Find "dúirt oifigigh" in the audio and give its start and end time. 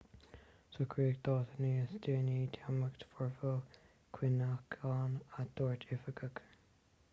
5.61-6.45